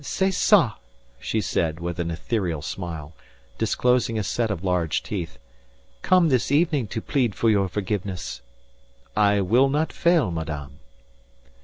"C'est 0.03 0.29
ça!" 0.33 0.77
she 1.19 1.39
said, 1.41 1.79
with 1.79 1.99
an 1.99 2.09
ethereal 2.09 2.63
smile, 2.63 3.13
disclosing 3.59 4.17
a 4.17 4.23
set 4.23 4.49
of 4.49 4.63
large 4.63 5.03
teeth. 5.03 5.37
"Come 6.01 6.29
this 6.29 6.51
evening 6.51 6.87
to 6.87 7.01
plead 7.01 7.35
for 7.35 7.51
your 7.51 7.67
forgiveness." 7.69 8.41
"I 9.15 9.41
will 9.41 9.69
not 9.69 9.93
fail, 9.93 10.31
madame." 10.31 10.79